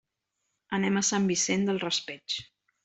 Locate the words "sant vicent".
1.11-1.69